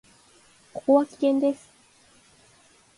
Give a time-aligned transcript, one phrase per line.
[0.73, 1.69] ここは危険です。